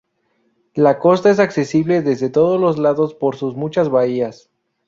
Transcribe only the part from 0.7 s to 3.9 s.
La costa es accesible desde todos los lados por sus muchas